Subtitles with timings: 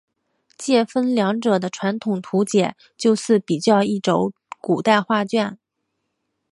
[0.57, 5.59] 介分两者的传统图解就似比较一轴古代画卷。